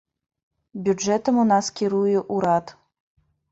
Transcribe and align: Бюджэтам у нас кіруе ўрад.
Бюджэтам 0.87 1.35
у 1.43 1.45
нас 1.51 1.71
кіруе 1.81 2.25
ўрад. 2.35 2.77